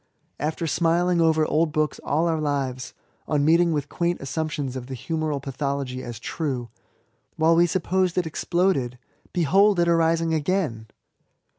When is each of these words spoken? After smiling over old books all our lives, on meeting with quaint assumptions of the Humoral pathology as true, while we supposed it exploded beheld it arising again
After 0.39 0.65
smiling 0.65 1.21
over 1.21 1.45
old 1.45 1.71
books 1.71 1.99
all 2.03 2.27
our 2.27 2.41
lives, 2.41 2.95
on 3.27 3.45
meeting 3.45 3.71
with 3.71 3.87
quaint 3.87 4.19
assumptions 4.19 4.75
of 4.75 4.87
the 4.87 4.95
Humoral 4.95 5.39
pathology 5.39 6.01
as 6.01 6.17
true, 6.19 6.69
while 7.35 7.55
we 7.55 7.67
supposed 7.67 8.17
it 8.17 8.25
exploded 8.25 8.97
beheld 9.31 9.79
it 9.79 9.87
arising 9.87 10.33
again 10.33 10.87